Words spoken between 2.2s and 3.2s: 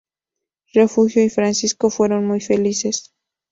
muy felices.